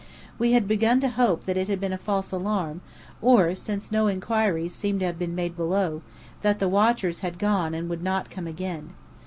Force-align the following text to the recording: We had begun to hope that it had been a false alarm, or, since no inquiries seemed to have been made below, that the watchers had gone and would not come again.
We 0.39 0.53
had 0.53 0.67
begun 0.67 0.99
to 1.01 1.09
hope 1.09 1.43
that 1.43 1.57
it 1.57 1.67
had 1.67 1.79
been 1.79 1.93
a 1.93 1.97
false 1.99 2.31
alarm, 2.31 2.81
or, 3.21 3.53
since 3.53 3.91
no 3.91 4.07
inquiries 4.07 4.73
seemed 4.73 5.01
to 5.01 5.05
have 5.05 5.19
been 5.19 5.35
made 5.35 5.55
below, 5.55 6.01
that 6.41 6.57
the 6.57 6.67
watchers 6.67 7.19
had 7.19 7.37
gone 7.37 7.75
and 7.75 7.87
would 7.87 8.01
not 8.01 8.31
come 8.31 8.47
again. 8.47 8.95